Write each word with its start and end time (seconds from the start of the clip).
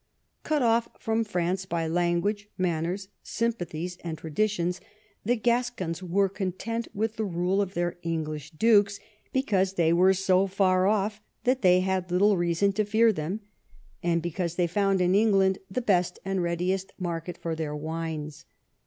Cut 0.41 0.63
off" 0.63 0.89
from 0.97 1.23
France 1.23 1.67
by 1.67 1.85
language, 1.85 2.49
manners, 2.57 3.09
sympathies, 3.21 3.99
and 4.03 4.17
traditions, 4.17 4.81
the 5.23 5.35
Gascons 5.35 6.01
were 6.01 6.27
content 6.27 6.87
with 6.95 7.17
the 7.17 7.23
rule 7.23 7.61
of 7.61 7.75
their 7.75 7.99
English 8.01 8.49
dukes, 8.49 8.99
because 9.31 9.73
they 9.73 9.93
were 9.93 10.15
so 10.15 10.47
far 10.47 10.87
oft" 10.87 11.21
that 11.43 11.61
they 11.61 11.81
had 11.81 12.09
little 12.09 12.35
reason 12.35 12.73
to 12.73 12.83
fear 12.83 13.13
them, 13.13 13.41
and 14.01 14.23
because 14.23 14.55
they 14.55 14.63
I 14.63 14.65
EARLY 14.65 14.69
YEAES 14.69 14.73
23 14.73 14.81
found 14.81 15.01
in 15.01 15.13
England 15.15 15.57
the 15.69 15.81
best 15.83 16.17
and 16.25 16.41
readiest 16.41 16.93
market 16.97 17.37
for 17.37 17.53
their 17.53 17.75
wines. 17.75 18.45